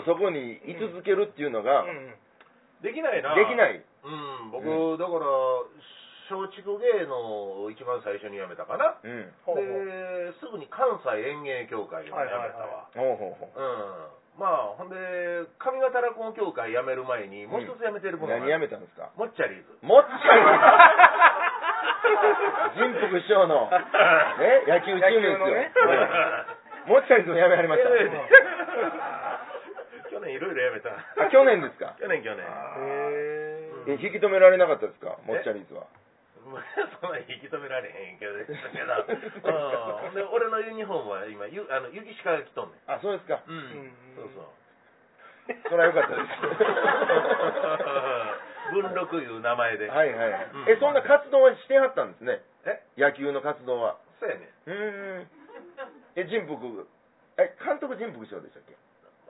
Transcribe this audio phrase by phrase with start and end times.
[0.00, 2.14] とそこに居続けるっていうのがうん。
[2.82, 3.34] できないな。
[3.36, 4.08] できない、う
[4.48, 5.28] ん、僕、うだから、
[6.32, 8.96] 松竹芸能を一番最初に辞めたかな。
[9.02, 9.66] うん、ほうほう。
[9.84, 12.88] で、すぐに関西演芸協会を辞めたわ。
[12.94, 13.60] ほうほうほう。
[13.60, 14.40] うん。
[14.40, 14.96] まあ、ほんで、
[15.58, 18.48] 上方落語協会辞める前に、もう一つ辞めてるものがある。
[18.48, 19.10] 何やめたんですか？
[19.18, 19.68] モッチャリーズ。
[19.84, 20.40] もっちゃん
[22.80, 23.68] 仁福師匠の、
[24.40, 25.72] ね、野球チームですよ、野球のね。
[26.86, 26.92] うん。
[26.94, 27.90] もっちゃんいつもやめはりました、
[30.30, 30.90] 年いろいろ辞めた。
[30.94, 31.96] あ去年ですか？
[31.98, 32.38] 去年、去年。
[32.46, 32.48] へ
[33.90, 35.18] え引き止められなかったですか？
[35.26, 35.86] もっちゃりーズは
[36.46, 36.62] まあ
[37.02, 38.54] そんな引き止められへんけど、けど。
[38.54, 38.56] うん、
[40.00, 42.78] ほんで俺のユニフォームは今、ゆあの雪鹿が着とんねん。
[42.90, 43.42] あそうですか。
[43.46, 43.56] うん。
[43.56, 43.92] うん。
[44.16, 44.44] そうそう。
[45.68, 46.28] それはよかったです。
[48.72, 49.88] 文禄いう名前で。
[49.90, 50.32] はいはい。
[50.68, 52.40] えそんな活動はしてはったんですね？
[52.64, 52.80] え？
[52.96, 53.98] 野球の活動は。
[54.20, 54.48] そうやねん。
[54.70, 55.28] うーん。
[56.16, 56.88] え神福
[57.36, 58.76] え監督神福師匠でしたっけ？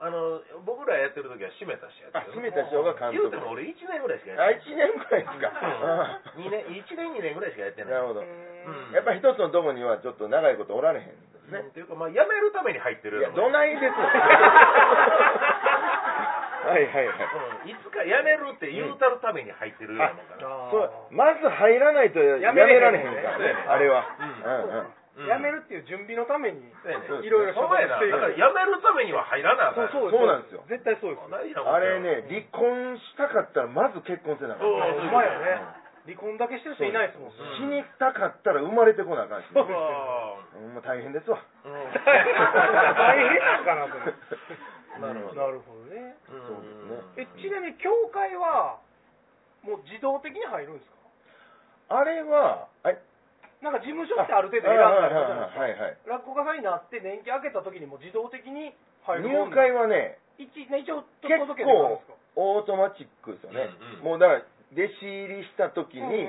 [0.01, 3.29] あの、僕らやってる時は閉めたしやあって締めた師匠が監督。
[3.29, 5.53] 言うても俺1年ぐらいしかあやって1年ぐらいですか。
[5.53, 6.49] あない。
[6.49, 7.93] 2年、1年2年ぐらいしかやってない。
[7.93, 8.25] なるほど。
[8.25, 8.97] うん。
[8.97, 11.13] やっぱり一つのとこにはちょっと長いことおられへんで
[11.45, 11.59] すね。
[11.61, 11.69] うん。
[11.69, 13.19] っていうか、まあ、辞めるために入ってる。
[13.19, 13.93] いやようなもんどないです
[16.65, 17.15] はいはいはい。
[17.63, 20.33] うん、いつか辞めるって言うたるために入ってるようなもんか
[20.71, 21.13] そう。
[21.13, 24.05] まず入らないとやめられへんからねあれは。
[24.17, 24.49] うん。
[24.49, 25.27] うんうんうん。
[25.27, 27.05] やめるっていう準備のためにそうやね。
[27.07, 27.99] そういろいろほんまやな。
[27.99, 29.89] だから辞めるためには入らなあかん。
[29.89, 30.27] そうそうそう。
[30.27, 30.63] なんですよ。
[30.67, 31.73] 絶対そうですよ。
[31.73, 34.67] あれね離婚したかったらまず結婚せなあかん。
[34.67, 35.61] そうほんまやね。
[36.09, 37.31] 離婚だけしてる人いないですもん。
[37.31, 39.67] そう死にたかったら生まれてこなあかんしねそう。
[39.67, 41.37] ですようんまあ大変ですわ。
[41.37, 41.73] うん。
[42.01, 44.25] 大変なんかなと思って
[44.99, 45.41] なるほど。
[45.41, 46.15] なるほどね。
[46.25, 46.61] そう
[47.17, 47.37] ですね。
[47.37, 48.79] えちなみに教会は
[49.61, 50.97] もう自動的に入るんですか？
[52.01, 52.89] あれはあ
[53.61, 55.61] なんか事務所ってある程度選んだりするじゃないですか。
[55.61, 58.73] はいはい落語家さんになって年金開けた時にも自動的に
[59.05, 62.17] 入るもん入会はね一ね一応結届けてもらうん構ですか。
[62.41, 63.69] オートマチックですよね。
[64.01, 64.17] うんうん。
[64.17, 66.25] もうだから弟子入りした時うんに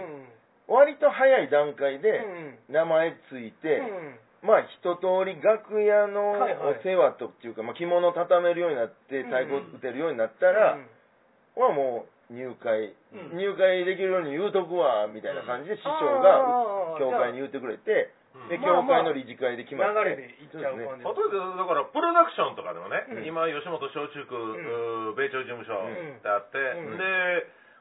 [0.69, 2.21] 割と早い段階で
[2.69, 10.79] うん名前ついてうんまあ一通り楽屋のお世話とっていうか、まあ、着物畳めるようになって太鼓打てるようになったら、
[11.55, 13.39] はもう入会、うん。
[13.39, 23.29] 入会できるように言うとくわみたいな感じで師匠あがー教会に言ってくれてうんでまあまあ教会の理事会で決まって流れでいっちゃう感じ例えばだからプロダクションとかでもね、うん。
[23.29, 25.13] 今吉本松竹、ん。
[25.13, 26.99] うー米朝事務所んってあって、うん。
[26.99, 27.05] で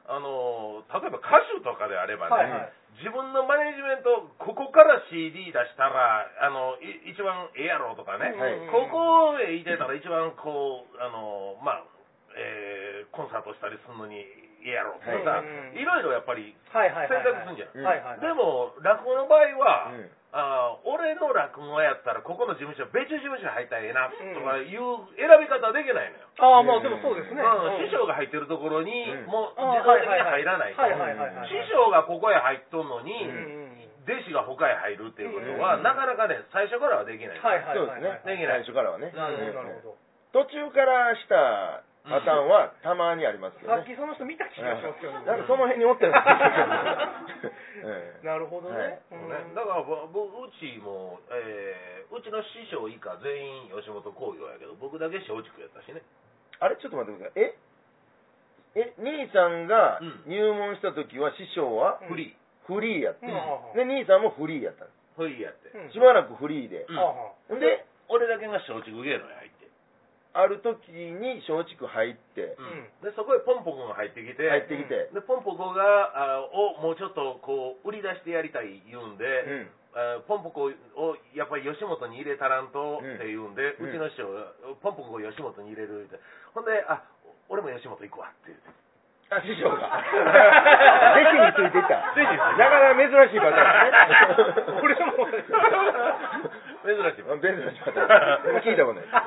[0.06, 2.72] あの例えば歌手とかであればね、はいはい。
[3.00, 11.91] 自分のマネジメントここから CD 出したらあのい一番ええやろとかね、はいここへいてたら一番こうあのまあ、えー
[13.12, 14.24] コンサートしたりするのに
[14.64, 15.76] ええやろとかさ、はい。
[15.76, 17.84] いろいろやっぱりはいはいはい選択するんじゃん、うん。
[17.84, 20.10] はいはいでも落語の場合は、うん。
[20.32, 24.80] あー俺の落語やったらここの事務所別注事務所入ったらええなうんとかいう
[25.20, 27.44] 選び方できないのよ、ああまあでもそうですね。
[27.44, 27.84] うん。
[27.84, 29.28] 師匠が入ってるところにうん。
[29.28, 30.80] もう自動的に入らないと。
[30.80, 31.52] はいはいはいはいはい。
[31.52, 33.12] 師匠がここへ入っとんのに、
[34.08, 35.82] 弟子が他へ入るっていうことは、うん。
[35.84, 38.32] なかなかね最初からはできない、はいはいそうはいですね。
[38.32, 38.64] できない。
[38.64, 39.12] 最初からはね。
[39.12, 40.00] なるほどうんなるほど。
[40.32, 43.78] 途中からしたパターンはたまにありますけどね。
[43.78, 45.22] さっきその人見た気がしますけどね。
[45.22, 47.54] なんかその辺におったような気がする
[48.18, 49.02] けどなるほどね。
[49.06, 49.38] そうね。
[49.54, 56.02] だからぼ僕うちも、えーうちの師匠以下全員吉本興業やけど僕だけ松竹やったしね。
[56.60, 56.76] あれ？
[56.76, 57.54] ちょっと待ってください。
[58.76, 58.92] え？
[58.92, 62.08] え兄さんがうん入門した時は師匠はうん。
[62.12, 62.42] フリー。
[62.68, 63.32] フリーやって、うん。
[63.74, 66.86] で兄さんもフリーやったんでフリーやって、しばらくフリーで、
[67.50, 67.58] うん。
[67.58, 69.41] で俺だけが松竹芸能に入って
[70.34, 72.56] ある時に松竹入って、
[73.04, 75.84] でそこへポンポコが入ってきて入ってきて、でポンポコが
[76.16, 79.70] あをもうちょっとこう売り出してやりたい言うんで、うん。
[79.92, 83.14] あポンポコをやっぱり吉本に入れたらんとうん。
[83.16, 86.16] って言うんで、ううんちの師匠がポンポコを吉本に入れるって
[86.56, 87.04] ほんであ
[87.52, 88.72] 俺も吉本行くわって言って。
[89.32, 89.88] あ師匠が。
[91.16, 92.12] 弟子についていった。
[92.12, 93.92] 弟子なかなか珍しいパターン
[94.56, 95.24] ですね俺も
[96.84, 98.60] 珍しい珍しいパターン。
[98.60, 99.20] 聞いたことない、ま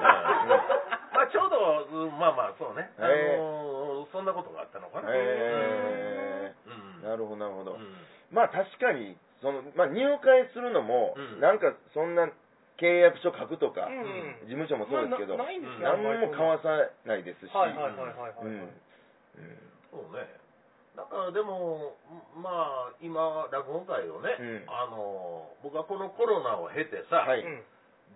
[1.26, 6.54] あちょうどうんまあまあそうね、あのーそんなことがあったのかな、へ
[7.02, 7.10] うん。
[7.10, 7.84] なるほどなるほど、うん。
[8.32, 11.42] まあ確かにその、まあ、入会するのも、うん。
[11.42, 12.30] なんかそんな
[12.78, 14.48] 契約書書くとか、うん。
[14.48, 16.70] 事務所もそうですけど、なないんですね何も交わさ
[17.06, 18.52] ないですし、はいはいはいはいはいうん。
[18.52, 19.60] うん。
[19.92, 20.28] そうね。
[20.96, 21.98] だからでも、
[22.40, 24.64] まあ、今、落語界をね、うん。
[24.68, 27.42] あの、僕はこのコロナを経てさ、はい。
[27.42, 27.64] うん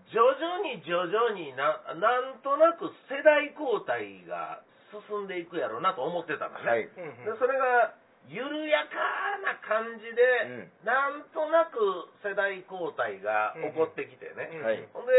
[0.09, 6.65] 徐々に徐々にな、なんとなく世代交代が進んでいくやろうなと思ってたのね。
[6.65, 6.85] はい。
[6.85, 7.93] うんでそれが、
[8.29, 8.93] 緩やか
[9.41, 14.65] な感じで、なんとなく世代交代が起こってきてね、うん。
[14.65, 14.85] はい。
[14.93, 15.13] ほんで、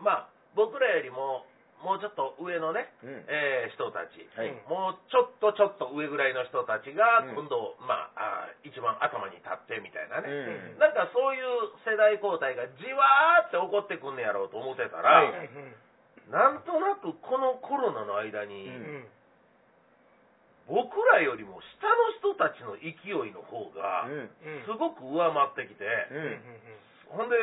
[0.00, 1.44] まあ、僕らよりも、
[1.84, 3.24] もうちょっと上のね、うん。
[3.28, 4.48] えー人たち、はい。
[4.48, 7.34] うんもうちょっとちょっと上ぐらいの人たちが、うん。
[7.36, 10.78] 今度、まあ、一番頭に立ってみたいなね、うん。
[10.78, 15.50] なんかそういう世代交代がじわーって起こってくんねやろうと思ってたら、はい。
[16.32, 19.06] なんとなくこのコロナの間に、うん。
[20.66, 24.30] 僕らよりも下の人たちの勢いの方が、うん
[24.66, 26.42] すごく上回ってきて、うん
[27.14, 27.36] ほんで、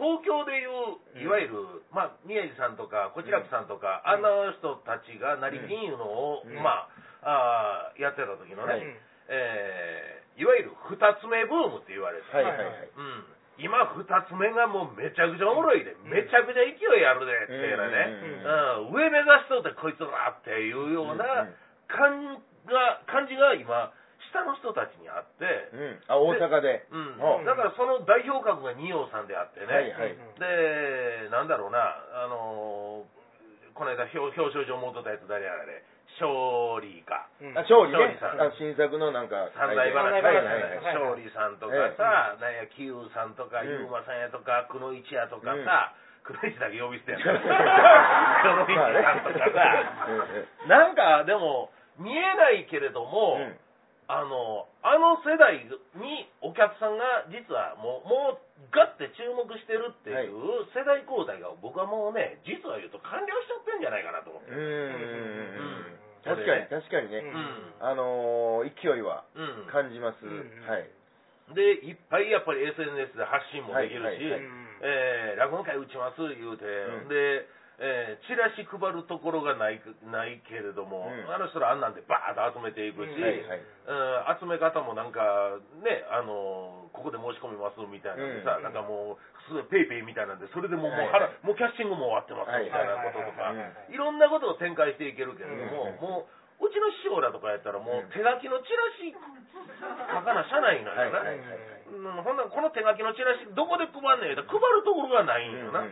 [0.00, 6.56] 東京でいう、いわゆる、まあ、宮治さんとか、こちらくさんとか、あの人たちが成金いうのを、うん。
[6.56, 6.88] ま
[7.20, 8.82] あ、あーやってた時のね、はい
[9.28, 12.88] えーいわゆる二つ目ブームって言われて、はいはいはい。
[12.96, 18.96] うん、今、二つ目がもうめちゃくちゃおもろいで、めちゃくちゃ勢いあるでっていうね、うん。
[18.96, 21.52] 上目指しとってこいつらっていうような
[21.92, 23.92] 感が感じが今、
[24.32, 26.00] 下の人たちにあって、うん。
[26.08, 26.86] あ大阪で。
[26.90, 31.78] うん、だからその代表格が二葉さんであってね、はいはいで、なんだろうな、
[32.24, 33.20] あのー
[33.80, 35.80] この間表表彰状持っとったやつ誰やられ、
[36.20, 37.32] 勝利か。
[37.56, 37.96] あ勝利ね。
[37.96, 38.36] 勝利さん。
[38.36, 40.84] あ新作のなんか三大話、はいはいはい。
[40.84, 43.72] はい勝利さんとかさ、なんや、キューさんとか、うん。
[43.72, 45.64] ユーマさんやとか、くのいちやとかうん。
[45.64, 45.96] さ、
[46.28, 47.24] くのいちだけ呼び捨てやん。
[47.24, 47.40] くのい
[48.68, 53.56] ちさんとかさ、 なんか、でも、見えないけれども、うん
[54.10, 55.62] あの、あの世代
[55.94, 64.50] にお客さんが実はもう、もうガッて注目してるっていう世代交代が僕はもうね、実は言うと完了しちゃってんじゃないかなと思って。
[64.50, 64.58] うん。
[64.58, 64.66] うん。
[64.66, 67.24] うんうん確かに確かにね。
[67.24, 67.72] うん。
[67.80, 69.72] あのー勢いはうん。
[69.72, 70.20] 感じます。
[70.20, 70.68] うん。
[70.68, 70.90] はい。
[71.54, 74.40] で、いっぱいやっぱり SNS で発信もできるし、はいはいはい
[74.82, 77.08] えー落語会打ちます言うて、うん。
[77.08, 77.46] で、
[77.80, 83.64] えーチラシ配るところがないないけれども、うんあの人らあんなんでバーッと集めていくし、うんはいはい
[84.36, 93.56] うん集め方もなんかね、あのここで申し込みますみたいなんでさ、うんなんかもう、すごいペイペイみたいなんで、それでもう,、はいもう腹もうキャッシングも終わってますみたいなこととか、は
[93.88, 96.28] いろんなことを展開していけるけれども、うんも
[96.60, 101.24] う、うちの師匠らとかやったら、もう手書きのチラシ書かなしゃないのよな。
[101.24, 105.82] はいはいはいうんほんならこの手書きのチラシ、どこで配んねん言うたら配るところがないんよな。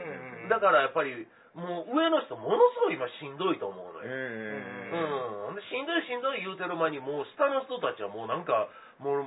[0.46, 1.26] だからやっぱり、
[1.58, 4.06] もう上の人、ものすごい今しんどいと思うのよ。
[4.06, 8.70] うんうんうん、でしんどいしんどい言うてる間に、もう下の人たちはもうなんか、
[9.02, 9.26] も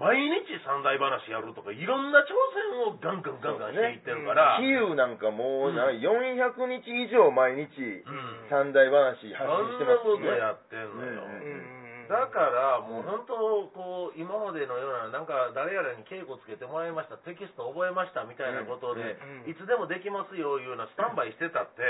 [0.00, 2.32] 毎日三大話やるとか、いろんな挑
[2.72, 6.00] 戦をガンガンガンガンしていってるから、比喩なんかもうなうん。
[6.00, 10.16] 400日以上毎日うん、三大話発信してなますね。
[10.16, 11.22] ことやってんのよ。
[11.24, 11.79] うん
[12.10, 19.14] だから、もう本当、こう、今までのような、なんか、誰やらに稽古つけてもらいました、テキスト覚えましたみたいなことで、
[19.46, 21.86] うんいつでもできますよ、いうようなスタンバイしてたって、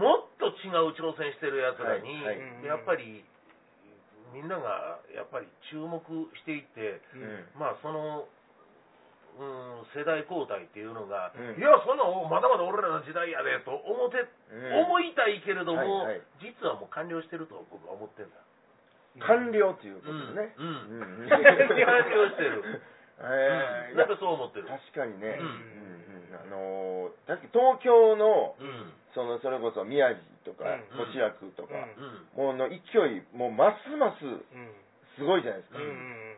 [0.00, 2.64] もっと違う挑戦してるやつらに、はいはい。
[2.64, 3.20] やっぱり、
[4.32, 6.00] みんなが、やっぱり注目
[6.32, 7.60] していって、うん。
[7.60, 8.24] まあ、その、
[9.38, 9.44] う
[9.84, 11.60] ん、世代交代っていうのが、うん。
[11.60, 14.88] いや、そんなんまだまだ俺らの時代やでと思って、うん。
[14.88, 16.22] 思いたいけれども、はいはい。
[16.40, 18.47] 実はもう完了してると僕は思ってんだ。
[19.20, 20.66] 完了っていうことねうん。
[20.66, 22.62] うん完了してる。
[23.20, 24.66] えーなんかそう思ってる。
[24.68, 28.92] 確かにねうんあのー確かに東京のうん。
[29.14, 31.74] そのそれこそ宮治とかうん越楽とか。
[32.36, 34.40] もうの勢いもうますますうん
[35.16, 35.82] すごいじゃないですかう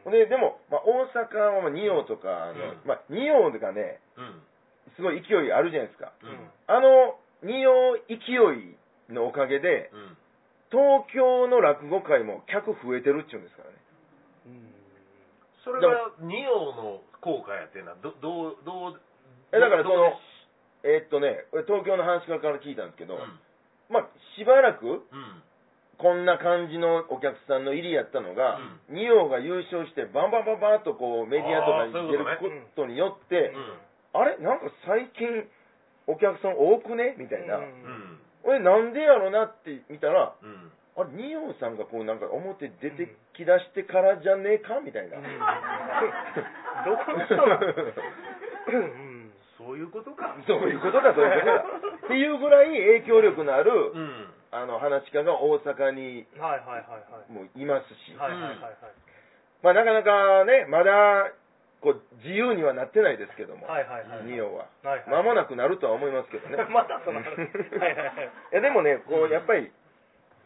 [0.08, 4.42] んででも、まあ、大阪はまあ仁王とかの、うんまあ、仁王がねうん。
[4.96, 6.50] すごい勢いあるじゃないですかうん。
[6.66, 8.76] あの仁王勢い
[9.12, 10.16] のおかげでうん。
[10.70, 13.76] 東京の落語会も客増えてるっちゅうんですからね
[15.64, 19.00] それが仁王の効果やっていうのは、どどう、どう、
[19.52, 20.16] えだからその
[20.82, 23.20] えーっとね俺東京の話から聞いたんですけど、うん。
[23.92, 24.08] まあ
[24.38, 25.42] しばらくうん。
[26.00, 28.56] こんな感じのお客さんの入りやったのが、
[28.88, 34.16] 仁王が優勝してバンバンバンバンとこうメディアとかに出ることによって、うん。
[34.16, 34.38] あれ？
[34.38, 35.44] なんか最近
[36.08, 37.16] お客さん多くね？
[37.20, 38.09] みたいな、うん。
[38.44, 40.72] 俺なんでやろなって見たらうん。
[40.96, 45.16] あれ仁王さんがこうなんか表出てきだしてからじゃねえかみたいな、
[46.84, 47.66] どこの人なの？
[48.68, 49.32] うん。
[49.56, 50.34] そういうことか。
[50.46, 51.64] そういうことだそういうことだ
[52.04, 54.26] っていうぐらい影響力のある、うん。
[54.50, 56.80] あの話し家が大阪にはいはいはい
[57.12, 57.32] はい。
[57.32, 58.76] もういますし、はいはいはいはい。
[59.62, 61.30] まあなかなかねまだ
[61.80, 64.66] こう自由にはなってないですけども、はいはいはい仁王は。
[64.82, 65.08] はいはい。
[65.08, 66.56] 間もなくなるとは思いますけどね。
[66.70, 68.30] またその話はいはいはい。
[68.52, 69.30] いやでもねこううん。
[69.30, 69.72] やっぱり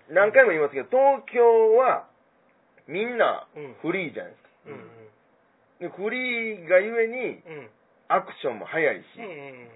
[0.09, 2.07] 何回も言いますけど東京は
[2.87, 3.75] みんなうん。
[3.83, 4.49] フリーじゃないですか。
[4.67, 4.91] うん
[5.81, 7.57] でフリーがゆえにうん。
[7.59, 7.71] うん
[8.07, 9.69] アクションも早いし、うんうん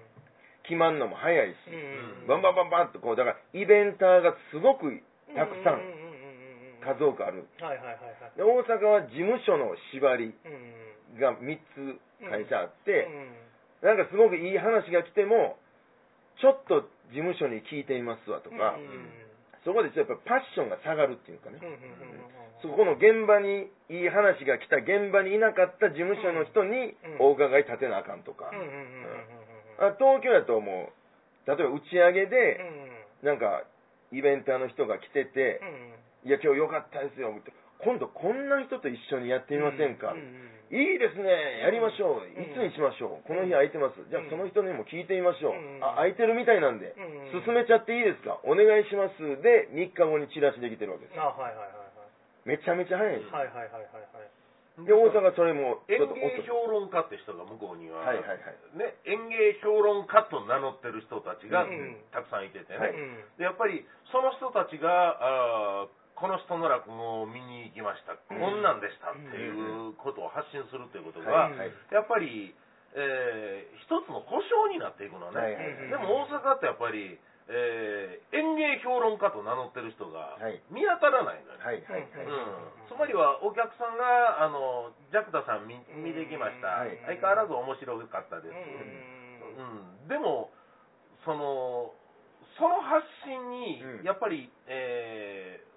[0.63, 1.77] 決まんのも早いし、うんう
[2.25, 5.01] んバンバンバンバンとこうだからイベンターがすごく
[5.35, 7.47] たくさんうんうんうんうんうん数多くある。
[7.59, 8.37] はいはいはいはい。
[8.37, 10.25] で、大阪は事務所の縛り。
[10.45, 10.89] うん。
[11.17, 11.99] が3つ
[12.29, 13.07] 会社あって、
[13.81, 13.87] うん。
[13.87, 15.57] なんかすごくいい話が来ても、
[16.41, 19.09] ちょっと事務所に聞いていますわとか、うん。
[19.63, 21.59] そこでちょっとやっぱパッションが下がるっていうかね。
[22.61, 28.51] そこの現場にいい話が来た現場にいなかった事務所の人にお伺い立てなあかんとか。
[29.79, 30.91] あ東京やとも
[31.47, 32.59] う例えば打ち上げうで
[33.23, 33.25] ん。
[33.25, 33.63] なんか
[34.11, 35.61] イベンターの人が来てて
[36.23, 37.51] うん「いや今日良かったですよ」って
[37.83, 40.11] 今度こんな人と一緒にやってみませんか？
[40.11, 41.65] うんうんいいですね。
[41.65, 42.21] やりましょう。
[42.21, 43.27] うんいつにしましょう？
[43.27, 43.97] この日空いてます？
[44.09, 45.57] じゃあその人にも聞いてみましょう。
[45.57, 46.93] うんあ空いてるみたいなんで。
[46.93, 48.37] うん進めちゃっていいですか？
[48.45, 49.17] お願いします。
[49.41, 51.19] で3日後にチラシできてるわけです。
[51.19, 51.89] あはいはいはい
[52.45, 54.21] めちゃめちゃ早いんですはいはいはいはいはい。
[54.21, 54.29] はい
[54.79, 58.79] で大阪それもち演ょっと芸評論家って人が向こうには、はいはいはい。
[58.79, 62.91] ね、演芸評論家と名乗ってる人たちがうんたくさんいててね、はい。
[62.91, 68.43] うんでやっぱりその人たちがあーこの人の落語を見に行きました、うん。
[68.43, 69.15] こんなんでした。
[69.15, 71.47] っていうことを発信するっていうことが、
[71.95, 72.51] やっぱり、
[72.93, 80.61] えー一つの保証になっていくのね、でも大阪ってやっぱり、えー演芸評論家と名乗ってる人がはい。
[80.69, 82.27] 見当たらないのよ、はいはいはい。
[82.27, 86.99] うん、つまりはお客さんがあのジャクタさん見見てきました、はい。
[87.07, 90.03] 相変わらず面白かったです、うん。
[90.03, 90.51] うん、でも
[91.23, 91.93] その
[92.59, 94.05] その発信にうん。
[94.05, 95.68] やっぱり、えー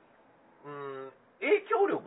[0.64, 2.02] うん、影響力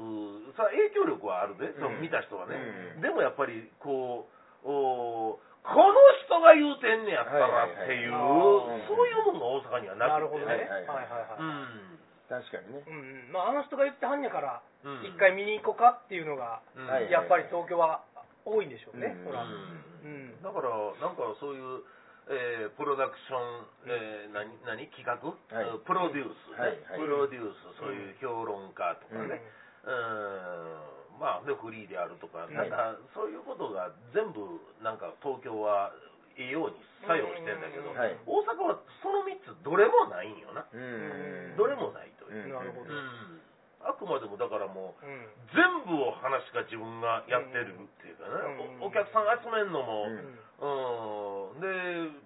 [0.56, 2.56] さ影響力はあるで、そのうん見た人はね、
[2.96, 3.02] うん。
[3.02, 4.28] でもやっぱりこ
[4.64, 10.54] うおこの人が言うてんねやったらっていう、はいはいはいそういうものが大阪にはななるほどね。
[10.54, 11.42] くてね、はいはいはい。
[11.42, 12.82] うん確かにね。
[12.86, 13.30] うん。
[13.30, 13.32] うん。
[13.32, 15.06] まああの人が言ってはんやからうん。
[15.06, 16.88] 一回見に行こうかっていうのがうん。
[16.88, 18.02] はいやっぱり東京は
[18.46, 19.14] 多いんでしょうね。
[19.18, 19.26] うん。
[19.26, 19.44] ほら。
[19.44, 20.42] ううんん。
[20.42, 20.70] だから、
[21.02, 21.82] なんかそういう、
[22.28, 24.88] えープロダクション、えー何何？
[24.90, 25.80] 企画、はい。
[25.86, 26.58] プロデュース、ね。
[26.58, 27.00] はいはい。
[27.00, 29.30] プロデュース、そういう評論家とかうん。
[29.30, 29.42] ね、
[29.86, 31.22] うん。
[31.22, 32.54] まあ、でフリーであるとか、い。
[32.54, 34.42] なんかそういうことが全部、
[34.82, 35.94] なんか東京は
[36.38, 41.56] いいように作用してんだけど、大阪はその3つ、どれもないんよな、うん。
[41.56, 42.46] どれもないという。
[42.46, 42.54] うん。
[42.54, 42.90] なるほど。
[42.90, 43.42] うん
[43.86, 45.30] あくまでもだからもう、うん。
[45.54, 48.90] 全部を話が自分がやってるっていうかね、うん。
[48.90, 51.54] おお客さん集めるのも、うん。
[51.54, 52.26] うん、で、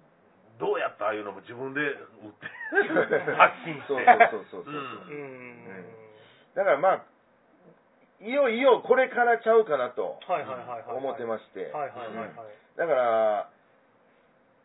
[0.58, 2.48] どうやったああいうのも自分で売って、
[3.36, 3.88] 発信して。
[3.88, 6.00] そうそうそうそうそうう。
[6.54, 7.04] だからまあ
[8.20, 10.20] いよいよこれからちゃうかなと
[10.88, 11.72] 思ってまして。
[12.76, 13.48] だから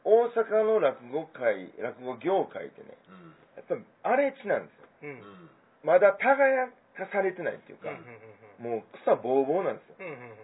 [0.04, 3.36] 大阪の落語界落語業界ってねうん。
[3.56, 4.88] やっぱり荒れ地なんですよ。
[5.04, 5.50] うん。
[5.84, 8.06] まだ耕かされてないっていうか、うん
[8.56, 9.96] もう草ぼうぼうなんですよ。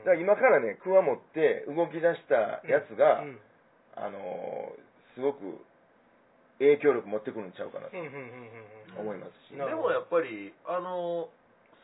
[0.03, 3.39] だから今からねクワ持って動き出したやつが、うん
[3.95, 5.59] あのーすごく
[6.59, 11.27] 影響力持ってくるんちゃうかなと思いますし、でもやっぱり、あの、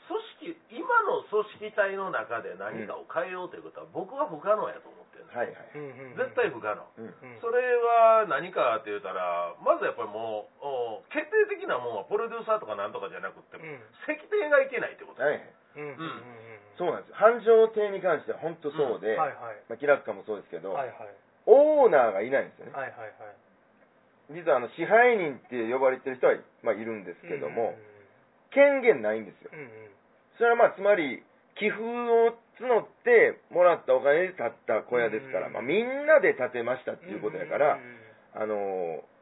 [0.08, 6.84] 組織、今の組織体の中で何かを変えようということは、僕は不可能やと思ってはいはい、うんうん絶対不可能。
[6.98, 7.42] うんうん。
[7.42, 13.82] それは何かって言ったら、まずやっぱりもう、お決定的なもんはプロデューサーとかなんとかじゃなくって、うん。
[14.06, 15.22] 石庭がいけないってこと。
[15.22, 15.54] はいはい。
[15.78, 15.84] うん。
[15.84, 17.16] うんうんそうなんですよ。
[17.18, 19.58] 繁盛亭に関しては本当そうで、はいはい。
[19.68, 21.16] まあ、キラッカもそうですけど、はいはい。
[21.50, 23.34] オーナーがいないんですよね、はいはいはい。
[24.30, 27.74] 実はあの支配人って呼ばれてる人は、まあ、いるんですけども、
[28.54, 29.50] 権限ないんですよ。
[29.54, 29.70] うんうん。
[30.38, 31.24] それはまあつまり
[31.58, 35.54] 寄付を募ってもらったお金で建った小屋ですから、うん。
[35.54, 37.82] まあ、みんなで建てましたっていうことやから、うん。
[37.82, 37.98] うんうん
[38.38, 39.18] あのー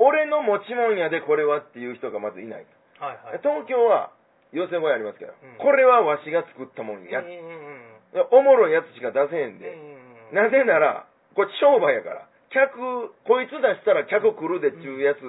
[0.00, 2.64] 俺の持ち物やでこれはっていう人がまずいない
[2.98, 3.40] と、はいはい。
[3.44, 4.10] 東京は
[4.50, 5.58] 寄せ小屋ありますけど、うん。
[5.60, 9.94] これはわしが作ったもんや、うんうんうんおもろいやつしか出せへんで、うんうん
[10.30, 10.34] うん。
[10.34, 15.20] なぜならこれ商売やから客こいつ出したら客来るでっちゅうやつ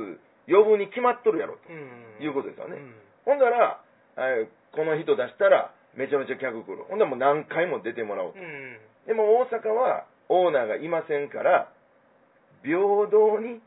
[0.47, 2.23] 呼ぶに決まっとるやろとうんうん。
[2.23, 2.95] いうことですよね、うん。
[3.25, 3.83] ほんだら、
[4.17, 6.83] えーこの人出したらめちゃめちゃ客来る。
[6.87, 8.39] ほんだらもう何回も出てもらおうと。
[8.39, 8.77] うん。
[9.07, 11.71] でも大阪はオーナーがいませんから
[12.63, 12.79] 平
[13.09, 13.59] 等に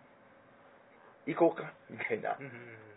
[1.26, 2.36] 行こうかみたいな。
[2.38, 2.50] うん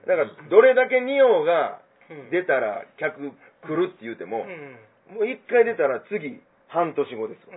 [0.08, 2.30] だからどれだけ仁王がうん。
[2.32, 4.48] 出たら客来るって言うても
[5.12, 7.56] もう1回出たら次半年後ですわ。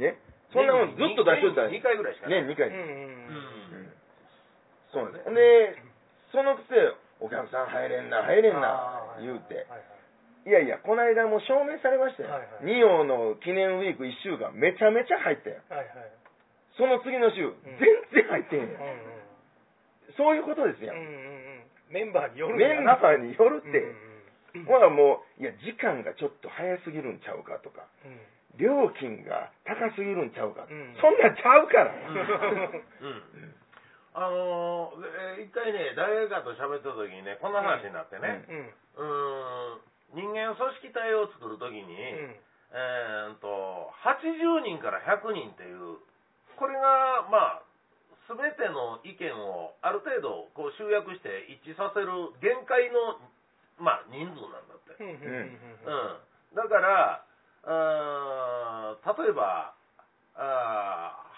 [0.00, 0.16] ね？
[0.52, 2.42] そんなもんずっと出しといたら2回ぐらいしかない。
[2.42, 2.72] 年2回。
[4.92, 5.34] そうなんです。
[5.34, 5.76] で
[6.32, 6.74] そのくせ
[7.20, 9.54] お客さん入れんな入れんな言うて。
[9.54, 9.99] はいはい
[10.46, 12.64] いやいやこの間もう証明されましたよ、はいはい。
[12.64, 16.12] 仁王の記念ウィーク1週間めちゃめちゃ入ったよはいはい。
[16.76, 17.54] その次の週、ん。
[17.76, 18.88] 全然入ってへんやん、うん
[20.08, 20.16] うん。
[20.16, 21.64] そういうことですよ、うんうんうん。
[21.90, 27.86] メンバーによるんメンバーによるって、うんほらもういや時間がちょっと早すぎるんちゃうかとか。
[28.04, 28.12] うん。
[28.12, 28.18] うん
[28.58, 30.96] 料金が高すぎるんちゃうか、うん。
[30.98, 33.54] そんなんちゃうから、うん。
[34.12, 38.58] あのーえー一回ね、誰かと喋った時にね、こんな話になってね、うん。
[38.58, 39.80] うーん、
[40.14, 42.36] 人間組織体を作る時に、うん。
[42.70, 45.98] えと、80人から100人っていう、
[46.56, 47.62] これが、まあ、
[48.30, 53.18] すべての意見をある程度こう集約して一致させる限界の、
[53.82, 54.94] まあ、人数なんだって。
[55.02, 56.54] うん。
[56.54, 57.24] だから、
[57.66, 59.74] あー例えば、
[60.36, 61.30] あー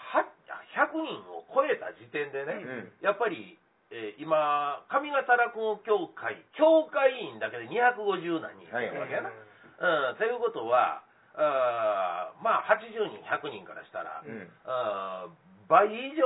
[0.53, 3.57] は100人を超えた時点でね、うんやっぱり、
[3.93, 9.29] えー今、上方落語協会、協会員だけで250何人いるわけやな。
[9.29, 11.05] うん、ということは、
[11.37, 14.49] あーまあ、80人、100人からしたら、うん。
[15.69, 16.25] 倍以上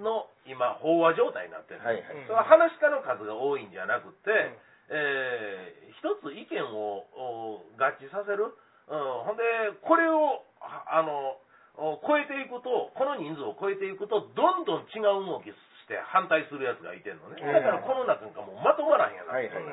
[0.00, 2.04] の今、飽和状態になってる、はいはい。
[2.24, 4.56] それは話し家の数が多いんじゃなくて、
[4.88, 8.54] えー一つ意見をお合致させる、
[8.86, 9.42] うん、ほんで、
[9.82, 11.36] これをああの
[11.74, 15.50] お超えていくと、この人数を超えていくと、どんどん違う動き
[15.88, 17.40] して反対するやつがいてんのね。
[17.40, 17.48] うん。
[17.48, 19.64] だからこの中がもうまとまらへんやな、はいはい。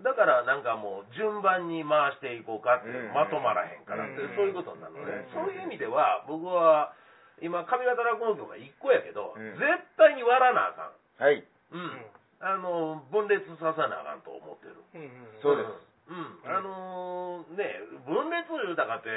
[0.00, 3.12] ん、だからなんかもう順番に回していこうかって、うん。
[3.12, 4.34] まとまらへんからって、うん。
[4.34, 5.36] そういうことになるのね、うん。
[5.36, 6.96] そういう意味では僕は
[7.44, 9.60] 今上方落語協が1個やけど、うん。
[9.60, 9.68] 絶
[10.00, 11.44] 対に割らなあかん、はい。
[11.44, 12.00] うん。
[12.40, 14.80] あの分裂させなあかんと思ってる。
[14.96, 15.12] うん。
[15.44, 15.86] そうです。
[16.06, 18.46] うん、あのーね分裂
[18.78, 19.10] だからって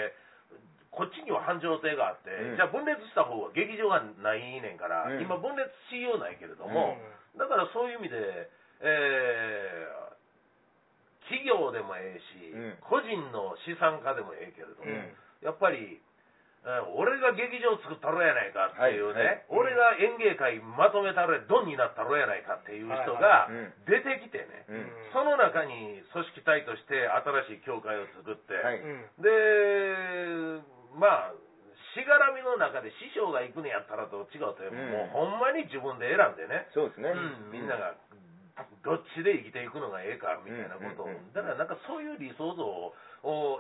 [0.92, 2.56] こっちには繁盛亭があって、うん。
[2.58, 5.22] じゃあ分裂した方は劇場がないねんから、うん。
[5.22, 6.74] 今分裂しようないけれどうん。
[6.74, 6.98] も、
[7.38, 8.50] だからそういう意味で、
[8.82, 10.10] えー
[11.30, 12.74] 企業でもええし、うん。
[12.90, 15.14] 個人の資産家でもええけれども、うん。
[15.46, 16.02] やっぱり、
[16.66, 19.46] えー俺が劇場作ったろやないかっていうね、はいはい。
[19.54, 23.46] 俺が演芸界まとめたろや、ドンになったろやないかっていう人が
[23.86, 24.90] 出てきてね、うん。
[25.14, 27.06] その中に組織体として
[27.48, 28.82] 新しい協会を作って、はい。
[28.82, 29.06] うん。
[29.22, 31.36] で、まあ、
[31.94, 34.74] しがらみの中で師匠が行くねやったらと違うと、うん。
[34.74, 37.10] もうほんまに自分で選んでね、そうですね。
[37.10, 37.98] うん、みんなが
[38.84, 41.04] どっちで生きていくのがええかみたいなこと。
[41.04, 42.94] を、だからなんかそういう理想像を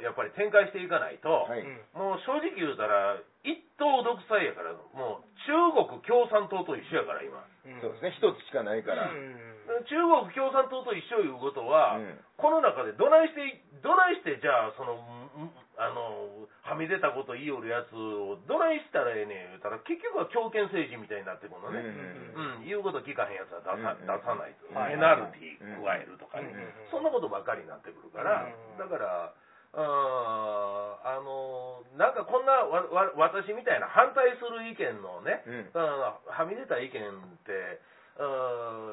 [0.02, 1.63] やっぱり展開していかないと、はい。
[1.93, 7.39] もう正直言うたら、一党独裁やから、もう中国共産党と一緒やから、今。
[7.80, 8.15] そうですね。
[8.15, 9.12] 一つしかないから。
[9.86, 9.95] 中
[10.26, 12.19] 国共産党と一緒いうことは、うん。
[12.38, 21.80] この中でどないして、どないして、じゃあ、その、んあの、はみ出たこと言いよるやつを、どないしたらええねん言うたら、結局は強権政治みたいになってくるのね。
[21.80, 22.65] うん。
[22.65, 24.98] うん、言うこと聞かへんやつは出さ,、うん出さないと、はい。
[24.98, 26.91] ペナルティー加えるとかね、うん。
[26.91, 28.78] そんなことばっかりになってくるから、うん。
[28.82, 29.32] だから、
[29.74, 35.78] あのなんかこんなわわ私みたいな反対する意見のね、うん。
[35.78, 37.82] はみ出た意見って、
[38.18, 38.24] あ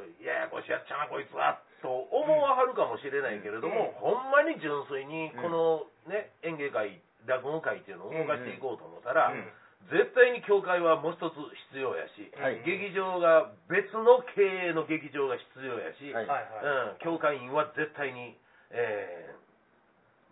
[0.05, 9.49] ーややこしやっちゃな、こいつはと思わはるかもしれないけれども、ほんまに純粋にこの、ね、演芸界、落語界っていうのを動かしていこうと思ったら、うん。
[9.87, 11.39] 絶対に教会はもう一つ
[11.71, 12.61] 必要やし、はい。
[12.67, 16.27] 劇場が別の経営の劇場が必要やし、はい。
[16.27, 18.37] うん、教会員は絶対に、
[18.71, 19.47] えー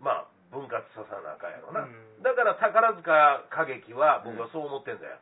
[0.04, 1.84] まあ、分割させなあかんやろな。
[1.84, 2.22] うん。
[2.22, 5.16] だから宝塚歌劇は僕はそう思ってんだよ。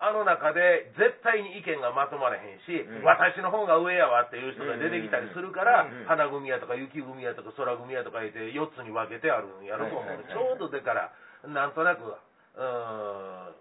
[0.00, 3.04] あの中で絶対に意見がまとまれへんし、うん。
[3.04, 6.08] 私の方が上やわっていう人が出てきたりするから、うん。
[6.08, 11.12] 花組やとか雪組やとか空組やとか言って4つに分けてあるんやろと思う、はいはいはいちょうどだから、
[11.44, 13.54] なんとなく、うーん、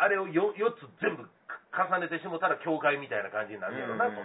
[0.00, 1.28] あれを 4, 4つ全部
[1.70, 4.18] 重ねてしもたら教会みたいな感じになるんやろなと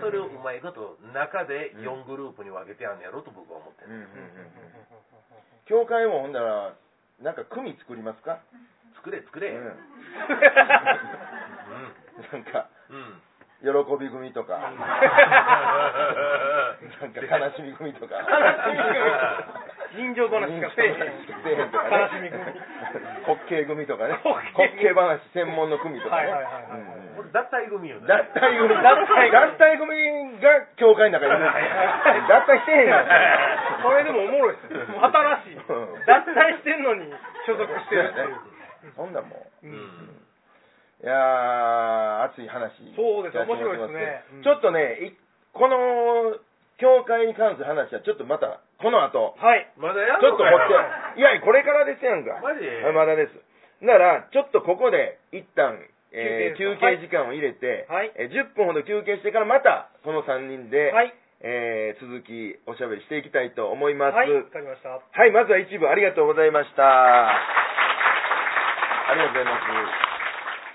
[0.00, 4.06] それをうまいこと中で4グループに分けてやんねやろと僕は思ってる、うん
[5.72, 6.76] 教会もほんだら、
[7.24, 8.44] なんか組作りますか？
[9.00, 9.56] 作れ作れ、うん。
[9.56, 9.72] うん。
[12.28, 13.16] なんか、うん。
[13.64, 14.68] 喜び組とか、 な
[17.08, 18.20] んか悲しみ組とか。
[19.96, 21.70] 人情話しかせえへん。
[21.70, 22.00] とかね。
[22.02, 22.44] 悲しみ組。
[23.26, 24.20] 滑稽組とかね。
[24.24, 24.44] 滑滑
[24.76, 26.32] 稽稽話専門の組とかね。
[26.32, 26.52] はいはい
[27.16, 28.06] これ脱退組よね。
[28.08, 29.06] 脱退組、脱
[29.58, 32.28] 退組が教会の中にいるんですよ。
[32.28, 33.06] 脱退してへんやん。
[33.82, 34.86] それでもおもろいですよ。
[34.86, 35.56] 新しい。
[35.56, 37.14] うん脱退してんのに
[37.46, 38.36] 所属してるっていう。
[38.96, 39.66] そんなもん。
[39.66, 40.22] うん
[41.02, 42.70] いやー、熱い話。
[42.94, 45.18] そうです面白いですねうんちょっとね、い
[45.52, 46.38] この、
[46.78, 49.66] 教会に関する話はちょっとまた、この後、はい。
[49.76, 50.68] まだやちょっと持っ
[51.14, 52.38] て、いや、これからですやんか。
[52.42, 52.66] マジ？
[52.66, 53.34] はいまだです。
[53.80, 55.78] なら、ちょっとここで、一旦、
[56.12, 61.14] えー休憩時間を入れて、はいえー10分ほど休憩してからまた、この3人で、はい。
[61.40, 64.14] えー続き、おしゃべりしていきたいと思います。
[64.14, 64.30] はい。
[64.30, 64.90] わかりました。
[64.90, 66.84] はい、まずは一部ありがとうございました。
[66.84, 67.32] あ
[69.14, 69.58] りがとうございま
[69.98, 70.01] す。